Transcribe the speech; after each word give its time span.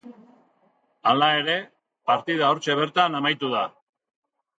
Hala 1.09 1.27
ere, 1.41 1.57
partida 2.11 2.47
hortxe 2.47 2.77
bertan 2.81 3.19
amaitu 3.21 3.53
da. 3.53 3.63